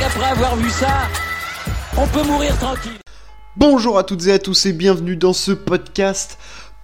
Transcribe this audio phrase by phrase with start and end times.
[0.00, 1.08] avoir vu ça,
[1.98, 2.98] on peut mourir tranquille.
[3.56, 6.38] Bonjour à toutes et à tous et bienvenue dans ce podcast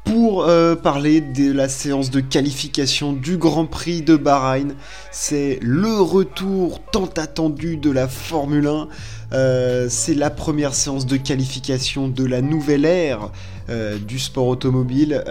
[0.05, 4.75] pour euh, parler de la séance de qualification du Grand Prix de Bahreïn.
[5.11, 8.89] C'est le retour tant attendu de la Formule 1.
[9.33, 13.31] Euh, c'est la première séance de qualification de la nouvelle ère
[13.71, 15.25] euh, du sport automobile.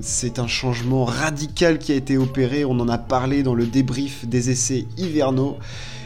[0.00, 2.64] c'est un changement radical qui a été opéré.
[2.64, 5.58] On en a parlé dans le débrief des essais hivernaux.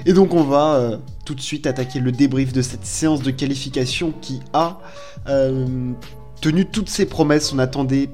[0.06, 4.14] Et donc on va tout de suite attaquer le débrief de cette séance de qualification
[4.22, 4.78] qui a
[6.40, 7.52] tenu toutes ses promesses.
[7.52, 8.08] On attendait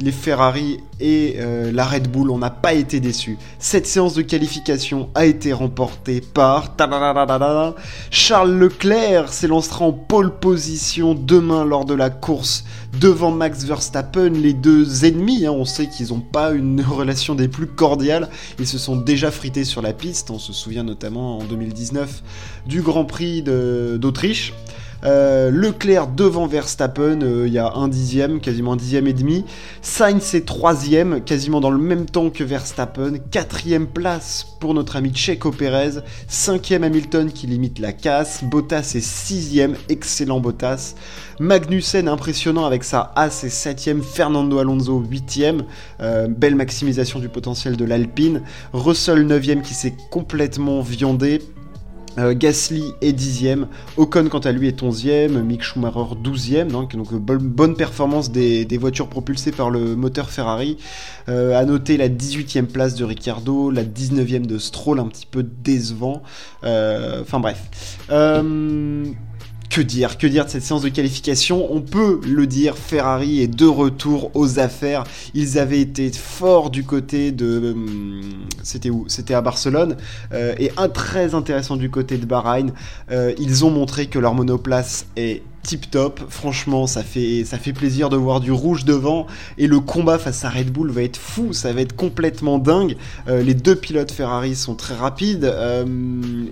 [0.00, 3.38] les Ferrari et euh, la Red Bull, on n'a pas été déçus.
[3.58, 6.74] Cette séance de qualification a été remportée par
[8.10, 12.64] Charles Leclerc s'élancera en pole position demain lors de la course
[13.00, 15.46] devant Max Verstappen, les deux ennemis.
[15.46, 15.52] Hein.
[15.52, 18.28] on sait qu'ils n'ont pas une relation des plus cordiales.
[18.58, 20.30] Ils se sont déjà frités sur la piste.
[20.30, 22.22] On se souvient notamment en 2019
[22.66, 24.52] du Grand Prix d'Autriche.
[25.04, 29.44] Euh, Leclerc devant Verstappen, euh, il y a un dixième, quasiment un dixième et demi.
[29.82, 33.18] Sainz est troisième, quasiment dans le même temps que Verstappen.
[33.30, 36.00] Quatrième place pour notre ami Checo Pérez.
[36.26, 38.42] Cinquième Hamilton qui limite la casse.
[38.44, 40.94] Bottas est sixième, excellent Bottas.
[41.38, 44.02] Magnussen impressionnant avec sa As et septième.
[44.02, 45.64] Fernando Alonso huitième.
[46.00, 48.42] Euh, belle maximisation du potentiel de l'Alpine.
[48.72, 51.40] Russell neuvième qui s'est complètement viandé.
[52.18, 57.12] Euh, Gasly est dixième, Ocon quant à lui est onzième, Mick Schumacher douzième, donc, donc
[57.14, 60.76] bonne, performance des, voitures propulsées par le moteur Ferrari.
[61.28, 66.22] Euh, noter la 18e place de Ricciardo, la 19e de Stroll, un petit peu décevant.
[66.62, 67.98] Euh, enfin bref.
[69.74, 71.72] Euh, que dire Que dire de cette séance de qualification?
[71.72, 75.04] On peut le dire, Ferrari est de retour aux affaires.
[75.34, 77.72] Ils avaient été forts du côté de...
[77.72, 78.20] Hum,
[78.62, 79.04] c'était où?
[79.08, 79.96] C'était à Barcelone.
[80.32, 82.72] Euh, et un très intéressant du côté de Bahreïn.
[83.10, 86.20] Euh, ils ont montré que leur monoplace est tip top.
[86.28, 89.26] Franchement, ça fait, ça fait plaisir de voir du rouge devant.
[89.56, 92.96] Et le combat face à Red Bull va être fou, ça va être complètement dingue.
[93.28, 95.52] Euh, les deux pilotes Ferrari sont très rapides.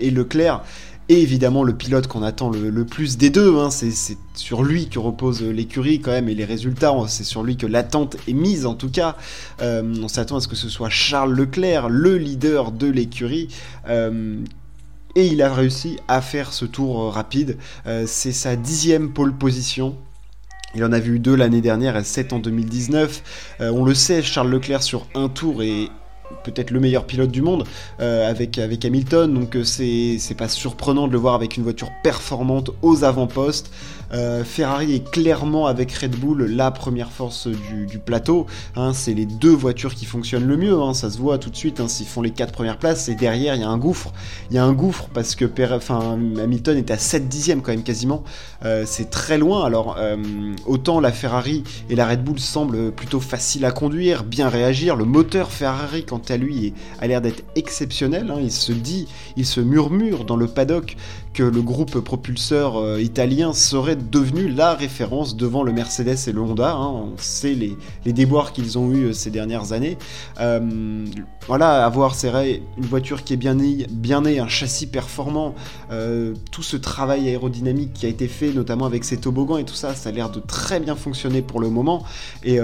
[0.01, 0.63] et Leclerc
[1.09, 3.57] et évidemment le pilote qu'on attend le, plus des deux.
[3.59, 7.57] Hein, c'est sur lui que repose l'écurie quand même et les résultats, c'est sur lui
[7.57, 9.17] que l'attente est mise en tout cas.
[9.61, 13.49] Euh, on s'attend à ce que ce soit Charles Leclerc, le leader de l'écurie.
[13.89, 14.39] Euh,
[15.15, 17.59] et il a réussi à faire ce tour rapide.
[17.87, 19.97] Euh, c'est sa dixième pole position.
[20.75, 23.59] Il en a vu deux l'année dernière et sept en 2019.
[23.61, 25.91] on le sait, Charles Leclerc sur un tour est
[26.45, 27.65] peut-être le meilleur pilote du monde
[28.01, 31.91] euh, avec, avec Hamilton, donc euh, c'est pas surprenant de le voir avec une voiture
[32.03, 33.71] performante aux avant-postes.
[34.13, 38.47] Euh, Ferrari est clairement avec Red Bull la première force du, plateau.
[38.77, 40.79] Hein, c'est les deux voitures qui fonctionnent le mieux.
[40.83, 41.81] Hein, ça se voit tout de suite.
[41.81, 44.13] Hein, S'ils font les quatre premières places, et derrière il y a un gouffre.
[44.51, 47.83] Il y a un gouffre parce que enfin, Hamilton est à 7 dixièmes quand même
[47.83, 48.23] quasiment.
[48.85, 49.65] C'est très loin.
[49.65, 49.97] Alors
[50.67, 54.97] autant la Ferrari et la Red Bull semblent plutôt faciles à conduire, bien réagir.
[54.97, 58.33] Le moteur Ferrari à lui a l'air d'être exceptionnel.
[58.41, 60.97] il se dit, il se murmure dans le paddock
[61.33, 66.41] que le groupe propulseur euh, italien serait devenu la référence devant le Mercedes et le
[66.41, 66.73] Honda.
[66.73, 66.89] Hein.
[66.89, 67.77] On sait les,
[68.13, 69.97] déboires qu'ils ont eu euh, ces dernières années.
[70.41, 71.07] Euh,
[71.47, 75.55] voilà, avoir vrai, une voiture qui est bien née, bien née un châssis performant,
[76.51, 79.95] tout ce travail aérodynamique qui a été fait, notamment avec ces toboggans et tout ça,
[79.95, 82.05] ça a l'air de très bien fonctionner pour le moment.
[82.45, 82.59] Et,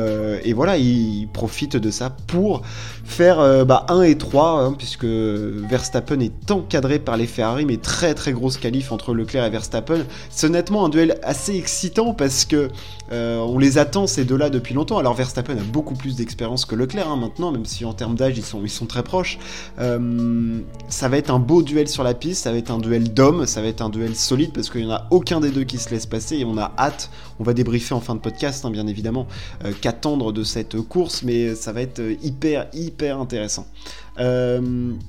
[0.53, 2.63] voilà, ils profitent de ça pour
[3.05, 8.15] faire 1 bah, et 3, hein, puisque Verstappen est encadré par les Ferrari, mais très
[8.15, 10.05] très grosse qualif entre Leclerc et Verstappen.
[10.31, 12.69] C'est honnêtement un duel assez excitant parce que
[13.11, 14.99] euh, on les attend ces deux-là depuis longtemps.
[14.99, 18.37] Alors Verstappen a beaucoup plus d'expérience que Leclerc hein, maintenant, même si en termes d'âge
[18.37, 19.39] ils sont, très proches.
[19.79, 23.13] Euh, ça va être un beau duel sur la piste, ça va être un duel
[23.13, 25.65] d'hommes, ça va être un duel solide parce qu'il n'y en a aucun des deux
[25.65, 27.11] qui se laisse passer et on a hâte.
[27.41, 29.27] On va débriefer en fin de podcast, hein, bien évidemment,
[29.65, 33.67] euh, qu'attendre de cette course, mais ça va être hyper hyper intéressant.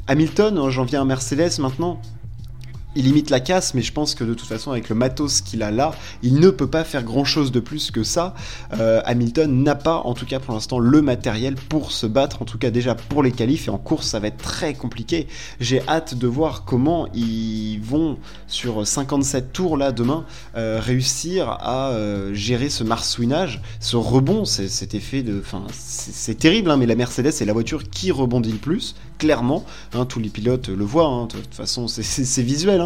[0.08, 2.02] Hamilton, hein, j'en viens à Mercedes maintenant
[3.00, 5.64] il limite la casse, mais je pense que de toute façon, avec le matos qu'il
[5.64, 5.92] a là,
[6.22, 8.36] il ne peut pas faire grand chose de plus que ça.
[8.78, 12.46] Euh, Hamilton n'a pas, en tout cas pour l'instant, le matériel pour se battre, en
[12.46, 15.28] tout cas déjà pour les qualifs, et en course, ça va être très compliqué.
[15.62, 18.18] J'ai hâte de voir comment ils vont,
[18.48, 20.26] sur 57 tours là demain,
[20.58, 25.40] euh, réussir à euh, gérer ce marsouinage, ce rebond, cet effet de.
[25.40, 29.64] Enfin, c'est terrible, hein, mais la Mercedes est la voiture qui rebondit le plus, clairement.
[29.94, 32.82] Hein, tous les pilotes le voient, hein, de toute façon, c'est visuel.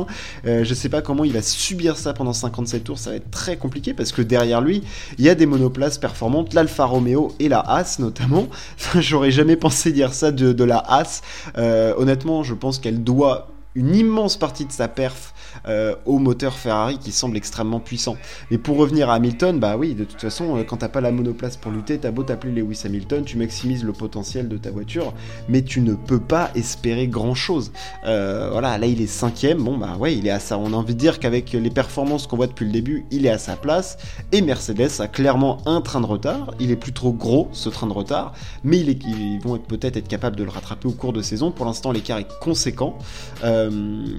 [0.45, 3.31] Euh, je sais pas comment il va subir ça pendant 57 tours, ça va être
[3.31, 4.83] très compliqué parce que derrière lui,
[5.17, 8.47] il y a des monoplaces performantes, l'Alfa Romeo et la Haas notamment.
[8.95, 11.21] J'aurais jamais pensé dire ça de, la Haas.
[11.57, 15.33] Euh, honnêtement, je pense qu'elle doit une immense partie de sa perf
[15.67, 18.17] euh, au moteur Ferrari qui semble extrêmement puissant.
[18.51, 21.11] Mais pour revenir à Hamilton, bah oui, de toute façon, euh, quand t'as pas la
[21.11, 25.13] monoplace pour lutter, t'as beau t'appeler Lewis Hamilton, tu maximises le potentiel de ta voiture,
[25.47, 27.71] mais tu ne peux pas espérer grand chose.
[28.05, 30.57] Euh, voilà, là il est cinquième, bon bah ouais, il est à ça.
[30.57, 33.29] On a envie de dire qu'avec les performances qu'on voit depuis le début, il est
[33.29, 33.97] à sa place.
[34.31, 36.51] Et Mercedes a clairement un train de retard.
[36.59, 38.33] Il est plus trop gros ce train de retard,
[38.63, 41.51] mais ils vont peut-être être capables de le rattraper au cours de saison.
[41.51, 42.97] Pour l'instant, l'écart est conséquent.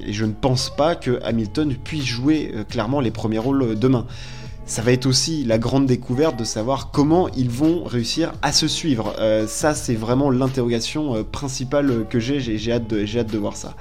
[0.06, 3.74] Et je ne pense pas que Hamilton puisse jouer euh, clairement les premiers rôles euh,
[3.74, 4.06] demain.
[4.66, 8.66] Ça va être aussi la grande découverte de savoir comment ils vont réussir à se
[8.66, 9.14] suivre.
[9.18, 12.40] Euh, ça, c'est vraiment l'interrogation principale que j'ai.
[12.40, 13.74] J'ai hâte, de, hâte de voir ça.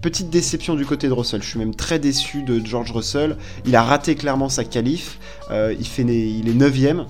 [0.00, 1.42] petite déception du côté de Russell.
[1.42, 3.36] Je suis même très déçu de George Russell.
[3.66, 5.18] Il a raté clairement sa qualif.
[5.50, 7.04] il, fait, il est 9ème.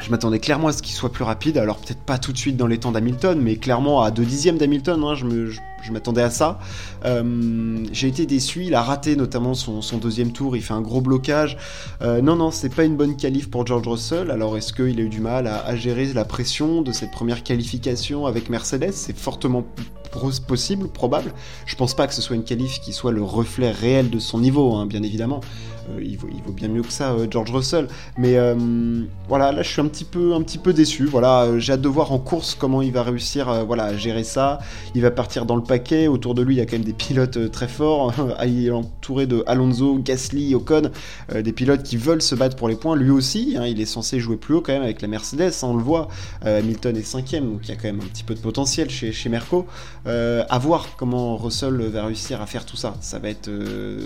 [0.00, 2.56] Je m'attendais clairement à ce qu'il soit plus rapide, alors peut-être pas tout de suite
[2.56, 5.58] dans les temps d'Hamilton, mais clairement à 2 dixièmes d'Hamilton, hein, je,
[5.92, 6.58] m'attendais à ça.
[7.04, 11.00] Euh, j'ai été déçu, il a raté notamment son, deuxième tour, il fait un gros
[11.00, 11.56] blocage.
[12.02, 15.02] Euh, non, non, c'est pas une bonne qualif pour George Russell, alors est-ce qu'il a
[15.02, 18.92] eu du mal à, gérer la pression de cette première qualification avec Mercedes?
[18.92, 19.64] C'est fortement
[20.46, 21.32] possible, probable.
[21.66, 24.38] Je pense pas que ce soit une qualif qui soit le reflet réel de son
[24.38, 25.40] niveau, hein, bien évidemment.
[25.90, 27.88] Euh, il, vaut, bien mieux que ça, euh, George Russell.
[28.16, 28.36] Mais
[29.28, 31.04] voilà, là je suis un petit peu, un petit peu déçu.
[31.06, 34.58] Voilà, j'ai hâte de voir en course comment il va réussir voilà, à gérer ça.
[34.94, 36.08] Il va partir dans le paquet.
[36.08, 38.12] Autour de lui, il y a quand même des pilotes très forts.
[38.44, 40.90] il est entouré de Alonso, Gasly, Ocon,
[41.32, 42.96] des pilotes qui veulent se battre pour les points.
[42.96, 45.68] Lui aussi, hein, il est censé jouer plus haut quand même avec la Mercedes, hein,
[45.68, 46.08] on le voit.
[46.44, 49.28] Hamilton est cinquième, donc il y a quand même un petit peu de potentiel chez,
[49.28, 49.66] Merco.
[50.06, 52.96] à voir comment Russell va réussir à faire tout ça.
[53.00, 53.50] Ça va être,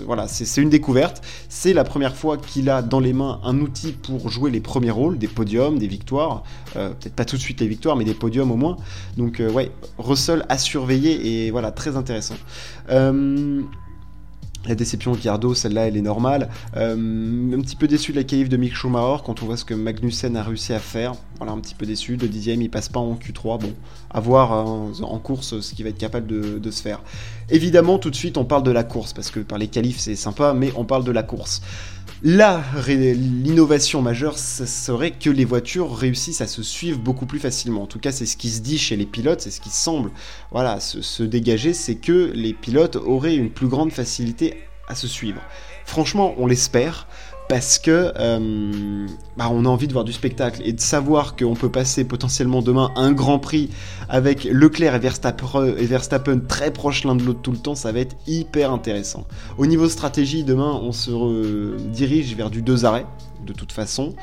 [0.05, 1.23] voilà, c'est une découverte.
[1.49, 4.91] C'est la première fois qu'il a dans les mains un outil pour jouer les premiers
[4.91, 6.43] rôles, des podiums, des victoires.
[6.75, 8.77] Euh, peut-être pas tout de suite les victoires, mais des podiums au moins.
[9.17, 12.35] Donc euh, ouais, Russell a surveillé et voilà, très intéressant.
[12.89, 13.61] Euh,
[14.67, 16.49] la déception de Ricardo, celle-là, elle est normale.
[16.75, 19.73] un petit peu déçu de la qualif de Mick Schumacher quand on voit ce que
[19.73, 21.13] Magnussen a réussi à faire.
[21.37, 22.17] Voilà, un petit peu déçu.
[22.17, 23.59] De dixième, il passe pas en Q3.
[23.59, 23.73] Bon,
[24.09, 27.01] à voir en course ce qu'il va être capable de, se faire.
[27.49, 30.15] Évidemment, tout de suite, on parle de la course parce que par les qualifs, c'est
[30.15, 31.61] sympa, mais on parle de la course.
[32.25, 37.83] Là, l'innovation majeure, ce serait que les voitures réussissent à se suivre beaucoup plus facilement.
[37.83, 40.09] En tout cas, c'est ce qui se dit chez les pilotes, c'est ce qui semble
[40.49, 44.52] voilà, se, dégager, c'est que les pilotes auraient une plus grande facilité
[44.87, 45.41] à se suivre.
[45.85, 47.07] Franchement, on l'espère
[47.49, 49.07] parce que euh,
[49.37, 52.61] bah, on a envie de voir du spectacle et de savoir qu'on peut passer potentiellement
[52.61, 53.69] demain un Grand Prix
[54.07, 57.91] avec Leclerc et Verstappen, et Verstappen très proches l'un de l'autre tout le temps, ça
[57.91, 59.27] va être hyper intéressant.
[59.57, 63.05] Au niveau stratégie, demain on se dirige vers du deux arrêts
[63.45, 64.15] de toute façon.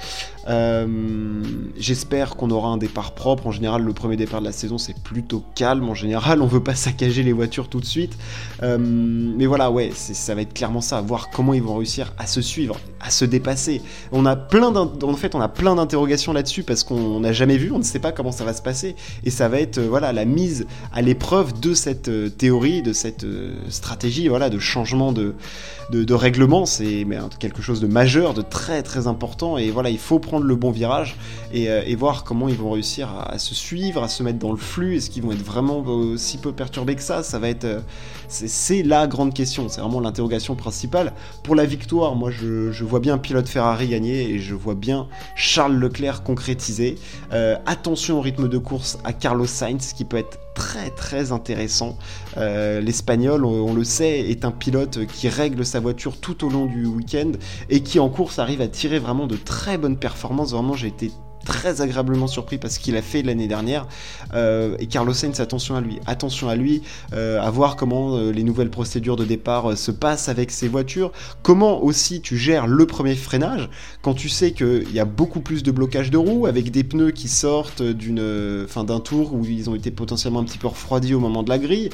[0.48, 1.42] Euh,
[1.76, 3.46] j'espère qu'on aura un départ propre.
[3.46, 5.88] En général, le premier départ de la saison, c'est plutôt calme.
[5.88, 8.16] En général, on veut pas saccager les voitures tout de suite.
[8.62, 11.00] Euh, mais voilà, ouais, ça va être clairement ça.
[11.00, 13.82] Voir comment ils vont réussir à se suivre, à se dépasser.
[14.12, 17.72] On a plein en fait, on a plein d'interrogations là-dessus parce qu'on n'a jamais vu,
[17.72, 18.96] on ne sait pas comment ça va se passer.
[19.24, 23.26] Et ça va être, euh, voilà, la mise à l'épreuve de cette théorie, de cette
[23.68, 25.34] stratégie, voilà, de changement de,
[25.90, 26.66] de, règlement.
[26.66, 27.06] C'est
[27.38, 29.58] quelque chose de majeur, de très très important.
[29.58, 31.16] Et voilà, il faut prendre le bon virage
[31.52, 34.56] et, euh, voir comment ils vont réussir à, se suivre, à se mettre dans le
[34.56, 34.96] flux.
[34.96, 35.84] Est-ce qu'ils vont être vraiment
[36.16, 37.24] si peu perturbés que ça?
[37.24, 37.64] Ça va être.
[37.64, 37.80] Euh,
[38.28, 39.68] c'est la grande question.
[39.68, 41.12] C'est vraiment l'interrogation principale.
[41.42, 45.74] Pour la victoire, moi je, vois bien pilote Ferrari gagner et je vois bien Charles
[45.74, 46.96] Leclerc concrétiser.
[47.32, 50.38] Euh, attention au rythme de course à Carlos Sainz qui peut être
[50.90, 51.96] très intéressant.
[52.36, 56.86] L'Espagnol, on, le sait, est un pilote qui règle sa voiture tout au long du
[56.86, 57.32] week-end
[57.68, 60.52] et qui en course arrive à tirer vraiment de très bonnes performances.
[60.52, 61.10] Vraiment, j'ai été
[61.50, 63.88] très agréablement surpris parce qu'il a fait l'année dernière.
[64.34, 65.98] Euh, et Carlos Sainz, attention à lui.
[66.06, 70.28] Attention à lui, euh, à voir comment euh, les nouvelles procédures de départ se passent
[70.28, 71.10] avec ses voitures.
[71.42, 73.68] Comment aussi tu gères le premier freinage
[74.00, 77.10] quand tu sais qu'il y a beaucoup plus de blocage de roues avec des pneus
[77.10, 81.14] qui sortent d'une, fin, d'un tour où ils ont été potentiellement un petit peu refroidis
[81.14, 81.90] au moment de la grille.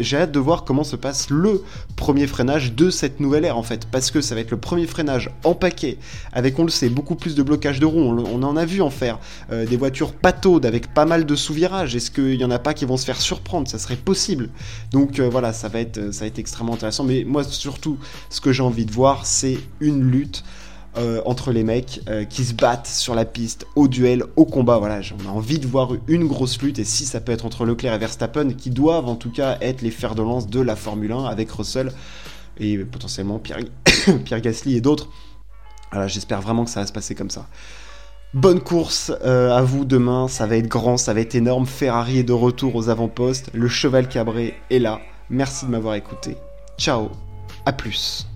[0.00, 1.64] J'ai hâte de voir comment se passe le
[1.96, 3.86] premier freinage de cette nouvelle ère en fait.
[3.90, 5.96] Parce que ça va être le premier freinage en paquet
[6.34, 9.18] avec, on le sait, beaucoup plus de blocage de on, en a vu en faire.
[9.52, 11.94] Euh, des voitures pataudes avec pas mal de sous-virages.
[11.94, 13.68] Est-ce qu'il y en a pas qui vont se faire surprendre?
[13.68, 14.50] Ça serait possible.
[14.92, 17.04] Donc euh, voilà, ça va, être, ça extrêmement intéressant.
[17.04, 17.98] Mais moi, surtout,
[18.30, 20.44] ce que j'ai envie de voir, c'est une lutte.
[20.98, 22.00] Euh, entre les mecs
[22.30, 24.78] qui se battent sur la piste, au duel, au combat.
[24.78, 27.66] Voilà, on a envie de voir une grosse lutte et si ça peut être entre
[27.66, 30.74] Leclerc et Verstappen, qui doivent en tout cas être les fers de lance de la
[30.74, 31.92] Formule 1 avec Russell
[32.58, 33.60] et potentiellement Pierre
[34.40, 35.10] Gasly et d'autres.
[35.92, 37.46] Voilà, j'espère vraiment que ça va se passer comme ça.
[38.34, 41.64] Bonne course euh, à vous demain, ça va être grand, ça va être énorme.
[41.64, 45.00] Ferrari est de retour aux avant-postes, le cheval cabré est là.
[45.30, 46.36] Merci de m'avoir écouté.
[46.76, 47.10] Ciao,
[47.64, 48.26] à plus.